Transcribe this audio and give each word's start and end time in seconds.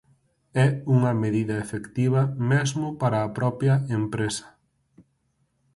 É 0.65 0.67
unha 0.95 1.13
medida 1.23 1.55
efectiva 1.65 2.21
mesmo 2.51 2.87
para 3.01 3.17
a 3.21 3.31
propia 3.37 3.75
empresa. 3.99 4.47